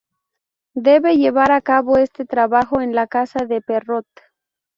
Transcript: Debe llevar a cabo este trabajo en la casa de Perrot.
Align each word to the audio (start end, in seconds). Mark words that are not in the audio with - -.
Debe 0.73 1.15
llevar 1.15 1.51
a 1.51 1.61
cabo 1.61 1.97
este 1.99 2.25
trabajo 2.25 2.81
en 2.81 2.95
la 2.95 3.05
casa 3.05 3.45
de 3.45 3.61
Perrot. 3.61 4.07